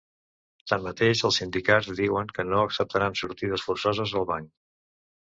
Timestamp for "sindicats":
1.41-1.89